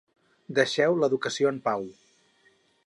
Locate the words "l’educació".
1.03-1.53